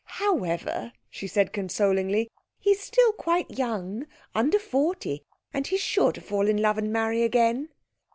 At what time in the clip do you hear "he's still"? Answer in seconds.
2.57-3.11